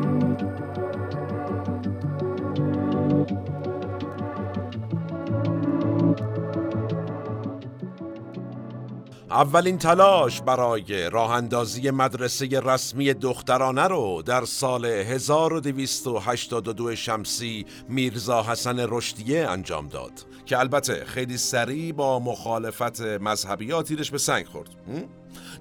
اولین 9.32 9.78
تلاش 9.78 10.42
برای 10.42 11.10
راه 11.10 11.30
اندازی 11.30 11.90
مدرسه 11.90 12.60
رسمی 12.60 13.14
دخترانه 13.14 13.82
رو 13.82 14.22
در 14.26 14.44
سال 14.44 14.84
1282 14.84 16.96
شمسی 16.96 17.66
میرزا 17.88 18.42
حسن 18.42 18.86
رشدیه 18.88 19.48
انجام 19.48 19.88
داد 19.88 20.12
که 20.46 20.58
البته 20.58 21.04
خیلی 21.04 21.38
سریع 21.38 21.92
با 21.92 22.18
مخالفت 22.18 23.00
مذهبی 23.00 23.82
تیرش 23.82 24.10
به 24.10 24.18
سنگ 24.18 24.46
خورد. 24.46 24.70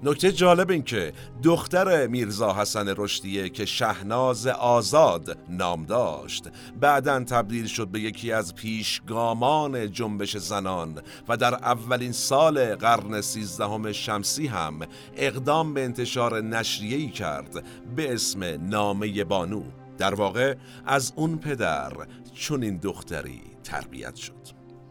نکته 0.02 0.32
جالب 0.32 0.70
این 0.70 0.82
که 0.82 1.12
دختر 1.42 2.06
میرزا 2.06 2.54
حسن 2.54 2.94
رشدیه 2.96 3.48
که 3.48 3.64
شهناز 3.64 4.46
آزاد 4.46 5.38
نام 5.48 5.84
داشت 5.84 6.44
بعدا 6.80 7.24
تبدیل 7.24 7.66
شد 7.66 7.88
به 7.88 8.00
یکی 8.00 8.32
از 8.32 8.54
پیشگامان 8.54 9.92
جنبش 9.92 10.36
زنان 10.36 11.02
و 11.28 11.36
در 11.36 11.54
اولین 11.54 12.12
سال 12.12 12.74
قرن 12.74 13.20
سیزدهم 13.20 13.92
شمسی 13.92 14.46
هم 14.46 14.80
اقدام 15.16 15.74
به 15.74 15.84
انتشار 15.84 16.40
نشریه‌ای 16.40 17.08
کرد 17.08 17.64
به 17.96 18.14
اسم 18.14 18.44
نامه 18.68 19.24
بانو. 19.24 19.62
در 19.98 20.14
واقع 20.14 20.54
از 20.86 21.12
اون 21.16 21.38
پدر 21.38 21.92
چون 22.34 22.62
این 22.62 22.76
دختری 22.76 23.42
تربیت 23.64 24.16
شد. 24.16 24.32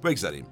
بگذاریم 0.03 0.45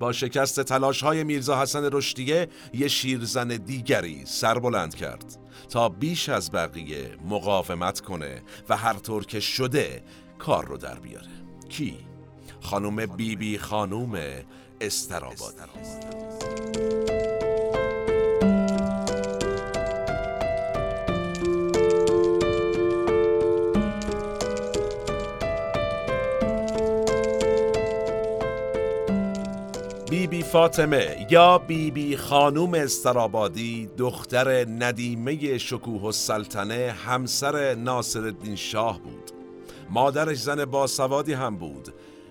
با 0.00 0.12
شکست 0.12 0.60
تلاش 0.60 1.02
های 1.02 1.24
میرزا 1.24 1.62
حسن 1.62 1.88
رشدیه 1.92 2.48
یه 2.74 2.88
شیرزن 2.88 3.48
دیگری 3.48 4.22
سربلند 4.24 4.94
کرد 4.94 5.38
تا 5.68 5.88
بیش 5.88 6.28
از 6.28 6.50
بقیه 6.50 7.16
مقاومت 7.24 8.00
کنه 8.00 8.42
و 8.68 8.76
هر 8.76 8.94
طور 8.94 9.26
که 9.26 9.40
شده 9.40 10.02
کار 10.38 10.66
رو 10.66 10.76
در 10.76 10.98
بیاره 10.98 11.26
کی؟ 11.68 11.96
خانوم 12.60 12.96
بیبی 12.96 13.36
بی 13.36 13.58
خانوم 13.58 14.18
استرابادی 14.80 15.56
فاطمه 30.52 31.26
یا 31.30 31.58
بیبی 31.58 31.90
بی 31.90 32.16
خانوم 32.16 32.74
استرابادی 32.74 33.90
دختر 33.98 34.64
ندیمه 34.68 35.58
شکوه 35.58 36.02
و 36.02 36.12
سلطنه 36.12 36.94
همسر 37.06 37.74
ناصر 37.74 38.20
الدین 38.20 38.56
شاه 38.56 39.00
بود. 39.00 39.30
مادرش 39.90 40.38
زن 40.38 40.64
باسوادی 40.64 41.32
هم 41.32 41.56
بود. 41.56 41.88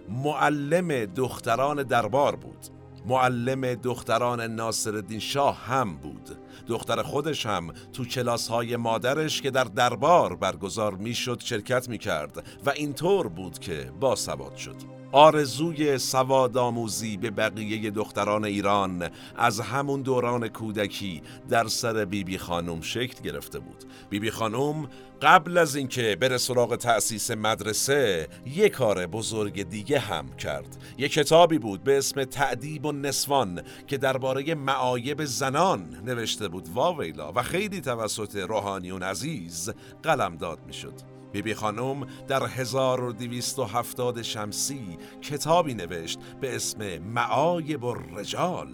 معلم 0.09 1.05
دختران 1.05 1.83
دربار 1.83 2.35
بود. 2.35 2.67
معلم 3.05 3.73
دختران 3.73 4.41
ناصر 4.41 4.95
الدین 4.95 5.19
شاه 5.19 5.57
هم 5.65 5.97
بود. 5.97 6.29
دختر 6.67 7.01
خودش 7.01 7.45
هم 7.45 7.73
تو 7.93 8.05
کلاس 8.05 8.47
های 8.47 8.75
مادرش 8.75 9.41
که 9.41 9.51
در 9.51 9.63
دربار 9.63 10.35
برگزار 10.35 10.95
می‌شد 10.95 11.41
شرکت 11.43 11.89
می 11.89 11.97
کرد 11.97 12.43
و 12.65 12.69
اینطور 12.69 13.27
بود 13.27 13.59
که 13.59 13.91
باسواد 13.99 14.55
شد. 14.55 14.98
آرزوی 15.11 15.97
سواد 15.97 16.57
آموزی 16.57 17.17
به 17.17 17.31
بقیه 17.31 17.91
دختران 17.91 18.45
ایران 18.45 19.09
از 19.35 19.59
همون 19.59 20.01
دوران 20.01 20.47
کودکی 20.47 21.21
در 21.49 21.67
سر 21.67 22.05
بیبی 22.05 22.23
بی 22.23 22.37
خانم 22.37 22.81
شکل 22.81 23.23
گرفته 23.23 23.59
بود. 23.59 23.83
بیبی 24.09 24.25
بی 24.25 24.31
خانم 24.31 24.89
قبل 25.21 25.57
از 25.57 25.75
اینکه 25.75 26.17
بره 26.21 26.37
سراغ 26.37 26.75
تأسیس 26.75 27.31
مدرسه 27.31 28.27
یک 28.45 28.71
کار 28.71 29.07
بزرگ 29.07 29.69
دیگه 29.69 29.99
هم 29.99 30.35
کرد. 30.35 30.77
یک 30.97 31.13
کتابی 31.13 31.57
بود 31.57 31.83
به 31.83 31.97
اسم 31.97 32.23
تعدیب 32.23 32.85
و 32.85 32.91
نسوان 32.91 33.61
که 33.87 33.97
درباره 33.97 34.55
معایب 34.55 35.25
زنان 35.25 36.01
نوشته 36.05 36.47
بود. 36.47 36.69
واویلا. 36.73 37.31
و 37.35 37.43
خیلی 37.43 37.81
توسط 37.81 38.35
روحانیون 38.35 39.03
عزیز 39.03 39.69
قلم 40.03 40.35
داد 40.35 40.59
می‌شد. 40.67 41.18
بیبی 41.31 41.41
بی 41.41 41.53
خانم 41.53 42.05
در 42.27 42.43
1270 42.43 44.21
شمسی 44.21 44.97
کتابی 45.21 45.73
نوشت 45.73 46.19
به 46.41 46.55
اسم 46.55 46.97
معایب 46.97 47.85
الرجال 47.85 48.73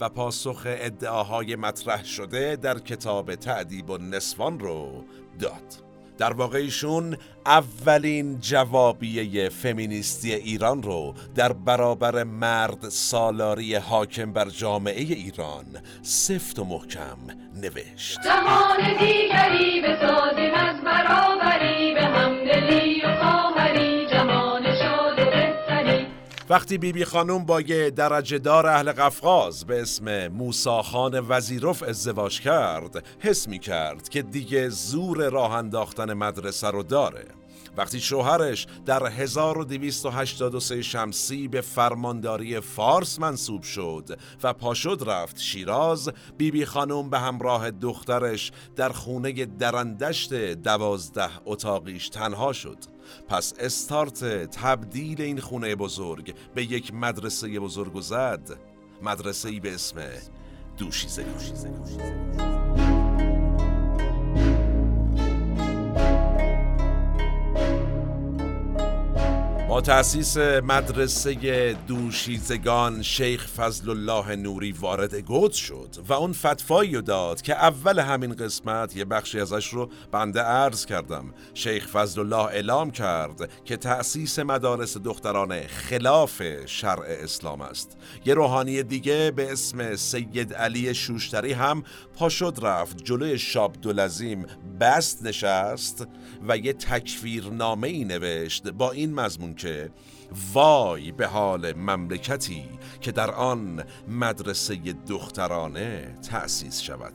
و 0.00 0.08
پاسخ 0.08 0.62
ادعاهای 0.66 1.56
مطرح 1.56 2.04
شده 2.04 2.56
در 2.56 2.78
کتاب 2.78 3.34
تعدیب 3.34 3.90
و 3.90 3.98
نسوان 3.98 4.60
رو 4.60 5.04
داد. 5.38 5.85
در 6.18 6.32
واقع 6.32 6.58
ایشون 6.58 7.16
اولین 7.46 8.40
جوابیه 8.40 9.48
فمینیستی 9.48 10.34
ایران 10.34 10.82
رو 10.82 11.14
در 11.34 11.52
برابر 11.52 12.24
مرد 12.24 12.88
سالاری 12.88 13.74
حاکم 13.74 14.32
بر 14.32 14.48
جامعه 14.48 15.02
ایران 15.02 15.66
سفت 16.02 16.58
و 16.58 16.64
محکم 16.64 17.18
نوشت. 17.62 18.22
زمان 18.22 18.98
دیگری 18.98 19.80
بسازیم 19.80 20.54
از 20.54 20.76
برابری 20.84 21.94
به 21.94 22.02
همدلی 22.02 23.00
و 23.00 23.16
وقتی 26.50 26.78
بیبی 26.78 26.98
بی 26.98 27.04
خانوم 27.04 27.44
با 27.44 27.60
یه 27.60 27.90
درجه 27.90 28.38
دار 28.38 28.66
اهل 28.66 28.92
قفقاز 28.92 29.64
به 29.64 29.82
اسم 29.82 30.28
موسا 30.28 30.82
خان 30.82 31.26
وزیروف 31.28 31.82
ازدواج 31.82 32.40
کرد 32.40 33.04
حس 33.18 33.48
می 33.48 33.58
کرد 33.58 34.08
که 34.08 34.22
دیگه 34.22 34.68
زور 34.68 35.28
راه 35.28 35.52
انداختن 35.52 36.12
مدرسه 36.12 36.70
رو 36.70 36.82
داره. 36.82 37.24
وقتی 37.76 38.00
شوهرش 38.00 38.66
در 38.86 39.06
1283 39.06 40.82
شمسی 40.82 41.48
به 41.48 41.60
فرمانداری 41.60 42.60
فارس 42.60 43.20
منصوب 43.20 43.62
شد 43.62 44.18
و 44.42 44.52
پاشد 44.52 45.02
رفت 45.06 45.38
شیراز 45.38 46.08
بیبی 46.36 46.58
بی 46.58 46.64
خانم 46.64 47.10
به 47.10 47.18
همراه 47.18 47.70
دخترش 47.70 48.52
در 48.76 48.88
خونه 48.88 49.44
درندشت 49.44 50.34
دوازده 50.34 51.30
اتاقیش 51.44 52.08
تنها 52.08 52.52
شد 52.52 52.78
پس 53.28 53.54
استارت 53.58 54.24
تبدیل 54.50 55.22
این 55.22 55.40
خونه 55.40 55.74
بزرگ 55.74 56.34
به 56.54 56.64
یک 56.64 56.94
مدرسه 56.94 57.60
بزرگ 57.60 57.96
و 57.96 58.00
زد 58.00 58.58
مدرسه 59.02 59.60
به 59.60 59.74
اسم 59.74 59.96
دوشیزه 60.78 61.22
دوشیزه, 61.22 61.68
دوشیزه. 61.68 62.85
تأسیس 69.80 70.36
مدرسه 70.36 71.76
دوشیزگان 71.86 73.02
شیخ 73.02 73.46
فضل 73.46 73.90
الله 73.90 74.36
نوری 74.36 74.72
وارد 74.72 75.14
گود 75.14 75.52
شد 75.52 75.88
و 76.08 76.12
اون 76.12 76.32
فتفایی 76.32 77.02
داد 77.02 77.42
که 77.42 77.54
اول 77.54 77.98
همین 77.98 78.34
قسمت 78.34 78.96
یه 78.96 79.04
بخشی 79.04 79.40
ازش 79.40 79.68
رو 79.68 79.90
بنده 80.12 80.40
عرض 80.40 80.86
کردم. 80.86 81.34
شیخ 81.54 81.88
فضل 81.88 82.20
الله 82.20 82.44
اعلام 82.44 82.90
کرد 82.90 83.50
که 83.64 83.76
تأسیس 83.76 84.38
مدارس 84.38 84.96
دخترانه 84.96 85.66
خلاف 85.66 86.42
شرع 86.66 87.04
اسلام 87.06 87.60
است. 87.60 87.96
یه 88.24 88.34
روحانی 88.34 88.82
دیگه 88.82 89.32
به 89.36 89.52
اسم 89.52 89.96
سید 89.96 90.54
علی 90.54 90.94
شوشتری 90.94 91.52
هم 91.52 91.82
پاشد 92.14 92.58
رفت. 92.62 93.04
جلوی 93.04 93.38
شاب 93.38 93.72
دولزیم 93.82 94.46
بست 94.80 95.22
نشست 95.22 96.06
و 96.48 96.56
یه 96.56 96.72
تکفیرنامه 96.72 97.88
ای 97.88 98.04
نوشت 98.04 98.68
با 98.68 98.90
این 98.90 99.14
مضمون 99.14 99.54
که 99.54 99.65
وای 100.52 101.12
به 101.12 101.26
حال 101.26 101.72
مملکتی 101.72 102.64
که 103.00 103.12
در 103.12 103.30
آن 103.30 103.84
مدرسه 104.08 104.76
دخترانه 105.08 106.18
تأسیس 106.30 106.80
شود. 106.80 107.12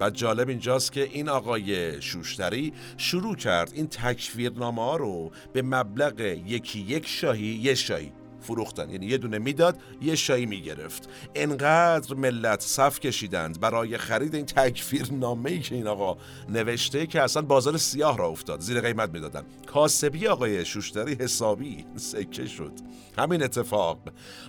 و 0.00 0.10
جالب 0.10 0.48
اینجاست 0.48 0.92
که 0.92 1.02
این 1.02 1.28
آقای 1.28 2.02
شوشتری 2.02 2.72
شروع 2.96 3.36
کرد 3.36 3.70
این 3.74 3.86
تکفیرنامه 3.86 4.82
ها 4.82 4.96
رو 4.96 5.30
به 5.52 5.62
مبلغ 5.62 6.20
یکی 6.20 6.80
یک 6.80 7.06
شاهی 7.06 7.46
یک 7.46 7.74
شاهی 7.74 8.12
فروختن. 8.40 8.90
یعنی 8.90 9.06
یه 9.06 9.18
دونه 9.18 9.38
می‌داد 9.38 9.78
یه 10.02 10.14
شایی 10.14 10.46
می‌گرفت. 10.46 11.08
انقدر 11.34 12.14
ملت 12.14 12.60
صف 12.60 13.00
کشیدند 13.00 13.60
برای 13.60 13.98
خرید 13.98 14.34
این 14.34 14.46
تکفیر 14.46 15.12
نامه 15.12 15.50
ای 15.50 15.60
که 15.60 15.74
این 15.74 15.86
آقا 15.86 16.16
نوشته 16.48 17.06
که 17.06 17.22
اصلا 17.22 17.42
بازار 17.42 17.76
سیاه 17.76 18.18
را 18.18 18.26
افتاد. 18.26 18.60
زیر 18.60 18.80
قیمت 18.80 19.10
می‌دادن. 19.10 19.42
کاسبی 19.66 20.26
آقای 20.26 20.64
شوشتری 20.64 21.14
حسابی 21.14 21.84
سکه 21.96 22.46
شد. 22.46 22.72
همین 23.18 23.42
اتفاق 23.42 23.98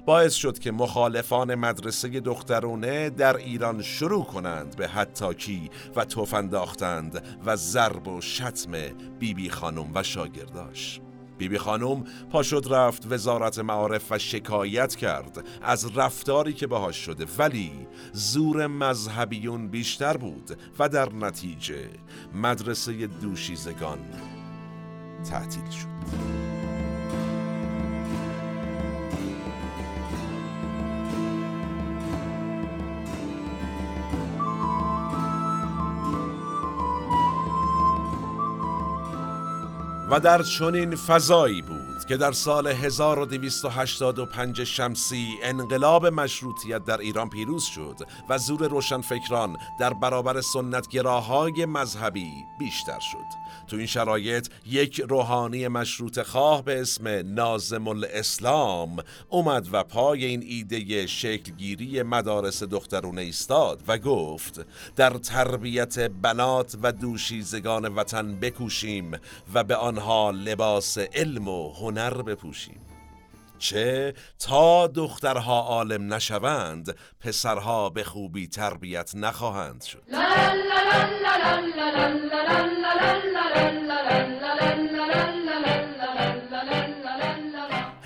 باعث 0.06 0.34
شد 0.34 0.60
که 0.60 0.72
مخالفان 0.72 1.56
مدرسه 1.56 2.20
دخترونه 2.20 3.10
در 3.10 3.38
ایران 3.38 3.82
شروع 3.82 4.26
کنند 4.26 4.76
به 4.76 4.88
حتاکی 4.88 5.70
و 5.96 6.06
توف 6.06 6.34
انداختند 6.34 7.24
و 7.46 7.56
ضرب 7.56 8.08
و 8.08 8.22
شتم 8.22 8.72
بیبی 9.20 9.34
بی 9.34 9.50
خانم 9.50 9.92
و 9.96 10.04
شاگرداش. 10.04 11.02
بیبی 11.40 11.54
بی 11.54 11.58
خانم 11.58 12.04
پاشد 12.32 12.66
رفت 12.70 13.12
وزارت 13.12 13.60
معارف 13.60 14.12
و 14.12 14.18
شکایت 14.18 14.96
کرد 14.96 15.44
از 15.62 15.98
رفتاری 15.98 16.54
که 16.54 16.68
باهاش 16.68 16.98
شده 16.98 17.26
ولی 17.38 17.72
زور 18.14 18.68
مذهبیون 18.68 19.68
بیشتر 19.68 20.18
بود 20.18 20.58
و 20.80 20.90
در 20.90 21.14
نتیجه 21.14 21.90
مدرسه 22.34 23.08
دوشیزگان 23.08 24.00
تعطیل 25.30 25.70
شد. 25.70 26.49
و 40.12 40.20
در 40.20 40.44
چنین 40.44 40.96
فضایی 40.96 41.62
بود. 41.62 41.89
که 42.10 42.18
در 42.18 42.32
سال 42.32 42.68
1285 42.68 44.64
شمسی 44.64 45.28
انقلاب 45.44 46.06
مشروطیت 46.06 46.86
در 46.86 46.98
ایران 46.98 47.30
پیروز 47.30 47.64
شد 47.64 47.96
و 48.30 48.38
زور 48.38 48.68
روشنفکران 48.68 49.58
در 49.80 49.94
برابر 49.94 50.42
سنتگراهای 50.42 51.66
مذهبی 51.66 52.32
بیشتر 52.60 53.00
شد. 53.00 53.50
تو 53.68 53.76
این 53.76 53.86
شرایط 53.86 54.48
یک 54.66 55.02
روحانی 55.10 55.68
مشروط 55.68 56.22
خواه 56.22 56.64
به 56.64 56.82
اسم 56.82 57.08
نازم 57.08 57.88
الاسلام 57.88 59.04
اومد 59.30 59.68
و 59.72 59.84
پای 59.84 60.26
این 60.26 60.44
ایده 60.48 61.08
شکلگیری 61.08 62.04
مدارس 62.04 62.64
دخترونه 62.64 63.22
ایستاد 63.22 63.84
و 63.88 63.98
گفت 63.98 64.66
در 64.96 65.10
تربیت 65.10 66.00
بنات 66.00 66.78
و 66.82 66.92
دوشیزگان 66.92 67.86
وطن 67.86 68.36
بکوشیم 68.36 69.12
و 69.54 69.64
به 69.64 69.76
آنها 69.76 70.32
لباس 70.32 70.98
علم 70.98 71.48
و 71.48 71.74
هنر 71.74 71.99
بپوشیم 72.08 72.82
چه 73.60 74.14
تا 74.40 74.88
دخترها 74.88 75.60
عالم 75.60 76.14
نشوند 76.14 76.96
پسرها 77.20 77.90
به 77.90 78.04
خوبی 78.04 78.48
تربیت 78.48 79.16
نخواهند 79.16 79.84
شد 79.84 80.04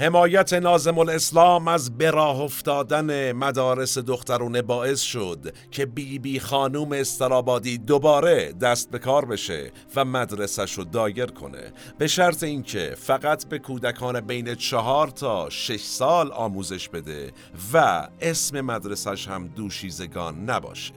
حمایت 0.03 0.53
نازم 0.53 0.97
الاسلام 0.99 1.67
از 1.67 1.97
براه 1.97 2.41
افتادن 2.41 3.31
مدارس 3.31 3.97
دخترونه 3.97 4.61
باعث 4.61 5.01
شد 5.01 5.55
که 5.71 5.85
بی 5.85 6.19
بی 6.19 6.39
خانوم 6.39 6.91
استرابادی 6.91 7.77
دوباره 7.77 8.53
دست 8.61 8.91
به 8.91 8.99
کار 8.99 9.25
بشه 9.25 9.71
و 9.95 10.05
مدرسش 10.05 10.73
رو 10.73 10.83
دایر 10.83 11.25
کنه. 11.25 11.73
به 11.97 12.07
شرط 12.07 12.43
اینکه 12.43 12.95
فقط 12.97 13.45
به 13.45 13.59
کودکان 13.59 14.21
بین 14.21 14.55
چهار 14.55 15.07
تا 15.07 15.49
شش 15.49 15.81
سال 15.81 16.31
آموزش 16.31 16.89
بده 16.89 17.31
و 17.73 18.07
اسم 18.21 18.61
مدرسش 18.61 19.27
هم 19.27 19.47
دوشیزگان 19.47 20.49
نباشه. 20.49 20.93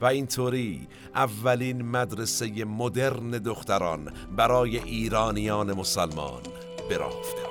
و 0.00 0.06
اینطوری 0.06 0.88
اولین 1.14 1.82
مدرسه 1.82 2.64
مدرن 2.64 3.30
دختران 3.30 4.12
برای 4.36 4.78
ایرانیان 4.78 5.72
مسلمان 5.72 6.42
به 6.88 6.96
راه 6.96 7.16
افتاد. 7.16 7.47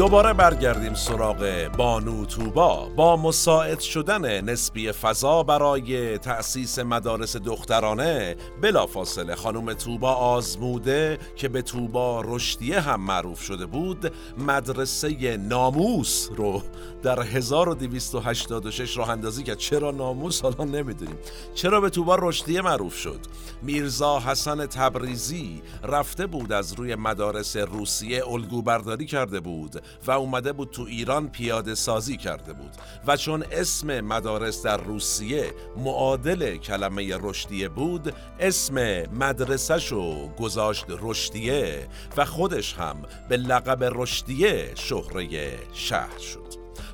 دوباره 0.00 0.32
برگردیم 0.32 0.94
سراغ 0.94 1.70
بانو 1.76 2.24
توبا. 2.24 2.88
با 2.96 3.16
مساعد 3.16 3.80
شدن 3.80 4.40
نسبی 4.50 4.92
فضا 4.92 5.42
برای 5.42 6.18
تأسیس 6.18 6.78
مدارس 6.78 7.36
دخترانه 7.36 8.36
بلافاصله 8.62 9.34
خانم 9.34 9.72
توبا 9.72 10.12
آزموده 10.12 11.18
که 11.36 11.48
به 11.48 11.62
توبا 11.62 12.20
رشدیه 12.20 12.80
هم 12.80 13.00
معروف 13.00 13.40
شده 13.40 13.66
بود 13.66 14.12
مدرسه 14.38 15.36
ناموس 15.36 16.28
رو 16.36 16.62
در 17.02 17.20
1286 17.20 18.96
راه 18.96 19.10
اندازی 19.10 19.42
کرد. 19.42 19.58
چرا 19.58 19.90
ناموس؟ 19.90 20.42
حالا 20.42 20.64
نمی‌دونیم. 20.64 21.18
چرا 21.54 21.80
به 21.80 21.90
توبا 21.90 22.16
رشدیه 22.20 22.60
معروف 22.62 22.96
شد؟ 22.96 23.20
میرزا 23.62 24.20
حسن 24.20 24.66
تبریزی 24.66 25.62
رفته 25.82 26.26
بود 26.26 26.52
از 26.52 26.72
روی 26.72 26.94
مدارس 26.94 27.56
روسیه 27.56 28.28
الگو 28.28 28.62
برداری 28.62 29.06
کرده 29.06 29.40
بود. 29.40 29.82
و 30.06 30.10
اومده 30.10 30.52
بود 30.52 30.70
تو 30.70 30.82
ایران 30.82 31.28
پیاده 31.28 31.74
سازی 31.74 32.16
کرده 32.16 32.52
بود 32.52 32.70
و 33.06 33.16
چون 33.16 33.44
اسم 33.52 34.00
مدارس 34.00 34.62
در 34.62 34.76
روسیه 34.76 35.54
معادل 35.76 36.56
کلمه 36.56 37.16
رشدیه 37.20 37.68
بود 37.68 38.14
اسم 38.40 38.74
مدرسهشو 39.12 40.28
گذاشت 40.28 40.84
رشدیه 40.88 41.88
و 42.16 42.24
خودش 42.24 42.74
هم 42.74 42.96
به 43.28 43.36
لقب 43.36 43.84
رشدیه 43.84 44.72
شهره 44.74 45.58
شهر 45.72 46.18
شد. 46.18 46.50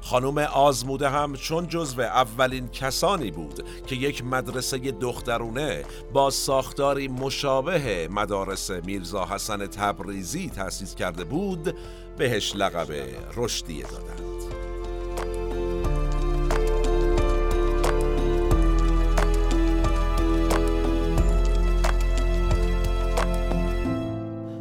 خانم 0.07 0.39
آزموده 0.39 1.09
هم 1.09 1.37
چون 1.37 1.69
جزو 1.69 2.01
اولین 2.01 2.69
کسانی 2.69 3.31
بود 3.31 3.65
که 3.87 3.97
یک 3.97 4.25
مدرسه 4.25 4.79
دخترونه 4.79 5.85
با 6.13 6.31
ساختاری 6.31 7.09
مشابه 7.09 8.09
مدارس 8.11 8.71
میرزا 8.71 9.27
حسن 9.27 9.67
تبریزی 9.67 10.51
تأسیس 10.51 10.95
کرده 10.95 11.25
بود 11.25 11.75
بهش 12.17 12.57
لقب 12.57 12.93
رشدیه 13.37 13.83
دادند. 13.83 14.17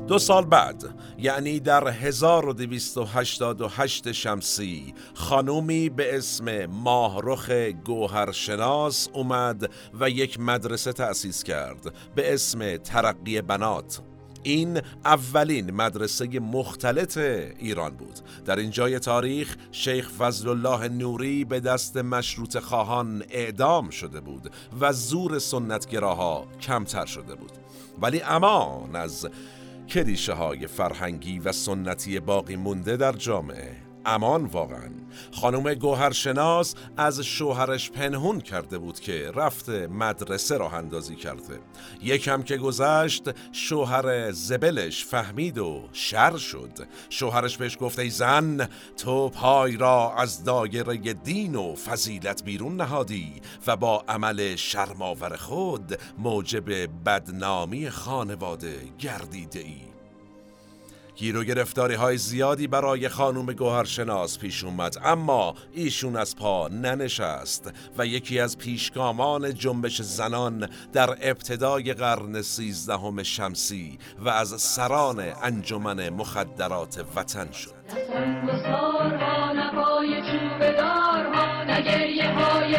دو 0.07 0.19
سال 0.19 0.45
بعد 0.45 0.83
یعنی 1.17 1.59
در 1.59 1.87
1288 1.87 4.11
شمسی 4.11 4.93
خانومی 5.13 5.89
به 5.89 6.17
اسم 6.17 6.65
ماهرخ 6.65 7.51
گوهرشناس 7.85 9.09
اومد 9.13 9.71
و 9.99 10.09
یک 10.09 10.39
مدرسه 10.39 10.93
تأسیس 10.93 11.43
کرد 11.43 11.93
به 12.15 12.33
اسم 12.33 12.77
ترقی 12.77 13.41
بنات. 13.41 14.01
این 14.45 14.81
اولین 15.05 15.71
مدرسه 15.71 16.39
مختلط 16.39 17.17
ایران 17.17 17.95
بود. 17.95 18.19
در 18.45 18.55
این 18.55 18.71
جای 18.71 18.99
تاریخ 18.99 19.57
شیخ 19.71 20.09
فضل 20.09 20.49
الله 20.49 20.87
نوری 20.87 21.45
به 21.45 21.59
دست 21.59 21.97
مشروط 21.97 22.57
خواهان 22.57 23.23
اعدام 23.29 23.89
شده 23.89 24.21
بود 24.21 24.51
و 24.79 24.93
زور 24.93 25.39
سنتگراها 25.39 26.47
کمتر 26.61 27.05
شده 27.05 27.35
بود. 27.35 27.51
ولی 28.01 28.21
امان 28.21 28.95
از 28.95 29.27
کلیشه 29.89 30.33
های 30.33 30.67
فرهنگی 30.67 31.39
و 31.39 31.51
سنتی 31.51 32.19
باقی 32.19 32.55
مونده 32.55 32.97
در 32.97 33.11
جامعه 33.11 33.84
امان 34.05 34.45
واقعا. 34.45 34.89
خانم 35.31 35.73
گوهرشناس 35.73 36.75
از 36.97 37.19
شوهرش 37.19 37.91
پنهون 37.91 38.41
کرده 38.41 38.77
بود 38.77 38.99
که 38.99 39.31
رفته 39.35 39.87
مدرسه 39.87 40.57
راه 40.57 40.73
اندازی 40.73 41.15
کرده. 41.15 41.59
یکم 42.01 42.43
که 42.43 42.57
گذشت 42.57 43.23
شوهر 43.51 44.31
زبلش 44.31 45.05
فهمید 45.05 45.57
و 45.57 45.83
شر 45.91 46.37
شد. 46.37 46.87
شوهرش 47.09 47.57
بهش 47.57 47.77
گفته 47.79 48.01
ای 48.01 48.09
زن 48.09 48.69
تو 48.97 49.29
پای 49.29 49.77
را 49.77 50.15
از 50.17 50.43
دایره 50.43 51.13
دین 51.13 51.55
و 51.55 51.75
فضیلت 51.75 52.43
بیرون 52.43 52.75
نهادی 52.75 53.41
و 53.67 53.75
با 53.75 54.03
عمل 54.07 54.55
شرماور 54.55 55.35
خود 55.35 55.99
موجب 56.17 56.69
بدنامی 57.05 57.89
خانواده 57.89 58.75
گردیده 58.99 59.59
ای 59.59 59.94
گیر 61.15 61.37
و 61.37 61.43
گرفتاری 61.43 61.93
های 61.93 62.17
زیادی 62.17 62.67
برای 62.67 63.09
خانوم 63.09 63.53
گوهرشناس 63.53 64.39
پیش 64.39 64.63
اومد. 64.63 64.95
اما 65.03 65.55
ایشون 65.73 66.15
از 66.15 66.35
پا 66.35 66.67
ننشست 66.67 67.73
و 67.97 68.05
یکی 68.05 68.39
از 68.39 68.57
پیشگامان 68.57 69.53
جنبش 69.53 70.01
زنان 70.01 70.69
در 70.93 71.09
ابتدای 71.21 71.93
قرن 71.93 72.41
سیزدهم 72.41 73.23
شمسی 73.23 73.99
و 74.19 74.29
از 74.29 74.61
سران 74.61 75.23
انجمن 75.43 76.09
مخدرات 76.09 77.05
وطن 77.15 77.51
شد. 77.51 77.75
های 82.35 82.75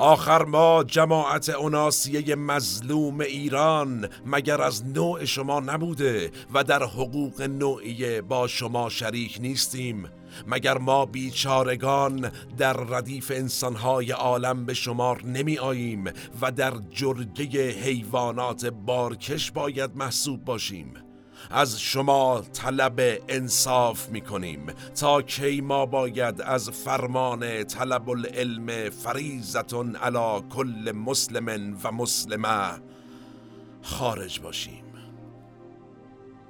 آخر 0.00 0.44
ما 0.44 0.84
جماعت 0.84 1.48
اوناسیه 1.48 2.34
مظلوم 2.34 3.20
ایران 3.20 4.08
مگر 4.26 4.62
از 4.62 4.86
نوع 4.86 5.24
شما 5.24 5.60
نبوده 5.60 6.30
و 6.54 6.64
در 6.64 6.82
حقوق 6.82 7.42
نوعیه 7.42 8.22
با 8.22 8.46
شما 8.46 8.88
شریک 8.88 9.38
نیستیم. 9.40 10.08
مگر 10.46 10.78
ما 10.78 11.06
بیچارگان 11.06 12.30
در 12.58 12.72
ردیف 12.72 13.30
انسانهای 13.34 14.10
عالم 14.10 14.66
به 14.66 14.74
شمار 14.74 15.24
نمی 15.24 15.58
آییم 15.58 16.04
و 16.40 16.52
در 16.52 16.72
جرگه 16.90 17.70
حیوانات 17.70 18.66
بارکش 18.66 19.50
باید 19.50 19.96
محسوب 19.96 20.44
باشیم؟ 20.44 21.09
از 21.50 21.80
شما 21.80 22.42
طلب 22.52 23.00
انصاف 23.28 24.08
می 24.08 24.20
کنیم 24.20 24.66
تا 25.00 25.22
کی 25.22 25.60
ما 25.60 25.86
باید 25.86 26.42
از 26.42 26.70
فرمان 26.70 27.64
طلب 27.64 28.10
العلم 28.10 28.90
فریزتون 28.90 29.96
علا 29.96 30.40
کل 30.40 30.92
مسلم 30.92 31.78
و 31.84 31.92
مسلمه 31.92 32.80
خارج 33.82 34.40
باشیم. 34.40 34.84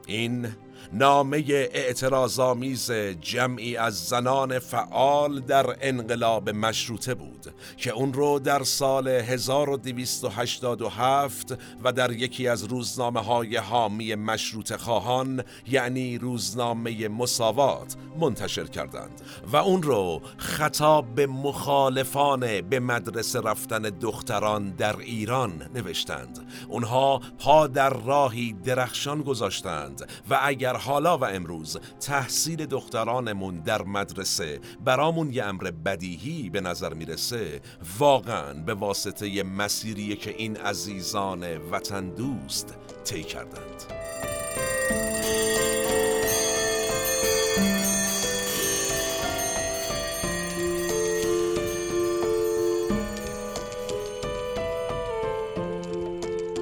این 0.06 0.48
نامه 0.92 1.44
اعتراضآمیز 1.48 2.90
جمعی 3.20 3.76
از 3.76 4.04
زنان 4.04 4.58
فعال 4.58 5.40
در 5.40 5.76
انقلاب 5.80 6.50
مشروطه 6.50 7.14
بود 7.14 7.54
که 7.76 7.90
اون 7.90 8.12
رو 8.12 8.38
در 8.38 8.62
سال 8.62 9.08
1287 9.08 11.58
و 11.84 11.92
در 11.92 12.12
یکی 12.12 12.48
از 12.48 12.64
روزنامه 12.64 13.20
های 13.20 13.56
حامی 13.56 14.14
مشروط 14.14 14.76
خواهان 14.76 15.44
یعنی 15.68 16.18
روزنامه 16.18 17.08
مساوات 17.08 17.96
منتشر 18.20 18.64
کردند 18.64 19.20
و 19.52 19.56
اون 19.56 19.82
رو 19.82 20.20
خطاب 20.36 21.14
به 21.14 21.26
مخالفان 21.26 22.60
به 22.60 22.80
مدرسه 22.80 23.40
رفتن 23.40 23.82
دختران 23.82 24.70
در 24.70 24.96
ایران 24.96 25.70
نوشتند. 25.74 26.38
اونها 26.68 27.20
پا 27.38 27.66
در 27.66 27.90
راهی 27.90 28.52
درخشان 28.52 29.22
گذاشتند 29.22 30.08
و 30.30 30.38
اگر 30.42 30.76
حالا 30.80 31.18
و 31.18 31.24
امروز 31.24 31.76
تحصیل 32.00 32.66
دخترانمون 32.66 33.60
در 33.60 33.82
مدرسه 33.82 34.60
برامون 34.84 35.32
یه 35.32 35.44
امر 35.44 35.70
بدیهی 35.70 36.50
به 36.50 36.60
نظر 36.60 36.94
می‌رسه. 36.94 37.60
واقعا 37.98 38.54
به 38.54 38.74
واسطه 38.74 39.42
مسیری 39.42 40.16
که 40.16 40.34
این 40.38 40.56
عزیزان 40.56 41.56
وطن 41.56 42.08
دوست 42.08 42.74
طی 43.04 43.22
کردند. 43.22 43.99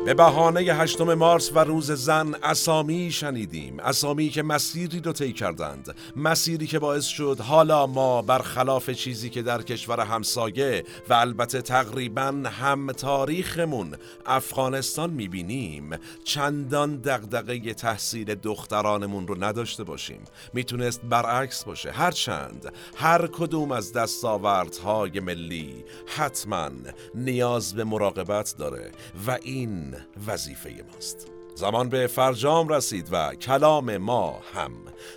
به 0.08 0.14
بهانه 0.14 0.60
هشتم 0.60 1.14
مارس 1.14 1.50
و 1.54 1.58
روز 1.58 1.92
زن 1.92 2.34
اسامی 2.42 3.10
شنیدیم. 3.12 3.80
اسامی 3.80 4.28
که 4.28 4.42
مسیری 4.42 5.00
رو 5.00 5.12
طی 5.12 5.32
کردند. 5.32 5.94
مسیری 6.16 6.66
که 6.66 6.78
باعث 6.78 7.04
شد 7.04 7.40
حالا 7.40 7.86
ما 7.86 8.22
برخلاف 8.22 8.90
چیزی 8.90 9.30
که 9.30 9.42
در 9.42 9.62
کشور 9.62 10.00
همسایه 10.00 10.84
و 11.08 11.14
البته 11.14 11.62
تقریبا 11.62 12.42
هم 12.44 12.92
تاریخمون 12.92 13.94
افغانستان 14.26 15.10
می‌بینیم 15.10 15.90
چندان 16.24 16.96
دغدغه 16.96 17.74
تحصیل 17.74 18.34
دخترانمون 18.34 19.28
رو 19.28 19.44
نداشته 19.44 19.84
باشیم. 19.84 20.20
می‌تونست 20.52 21.00
برعکس 21.02 21.64
باشه. 21.64 21.90
هرچند 21.90 22.72
هر 22.96 23.26
کدوم 23.26 23.72
از 23.72 23.92
دستاوردهای 23.92 25.20
ملی 25.20 25.84
حتما 26.06 26.70
نیاز 27.14 27.74
به 27.74 27.84
مراقبت 27.84 28.54
داره 28.58 28.90
و 29.26 29.38
این 29.42 29.97
وظیفه 30.26 30.84
ماست. 30.92 31.26
زمان 31.54 31.88
به 31.88 32.06
فرجام 32.06 32.68
رسید 32.68 33.08
و 33.12 33.34
کلام 33.34 33.96
ما 33.96 34.40
هم. 34.54 34.72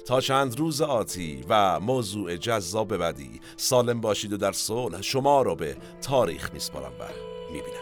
تا 0.05 0.21
چند 0.21 0.59
روز 0.59 0.81
آتی 0.81 1.43
و 1.49 1.79
موضوع 1.79 2.35
جذاب 2.35 2.97
بعدی 2.97 3.41
سالم 3.57 4.01
باشید 4.01 4.33
و 4.33 4.37
در 4.37 4.51
صلح 4.51 5.01
شما 5.01 5.41
را 5.41 5.55
به 5.55 5.77
تاریخ 6.01 6.53
میسپارم 6.53 6.93
و 6.99 7.03
می‌بینم. 7.53 7.80